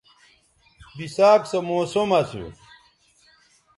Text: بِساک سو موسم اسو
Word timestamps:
بِساک 0.97 1.41
سو 1.51 1.57
موسم 1.67 2.09
اسو 2.19 2.43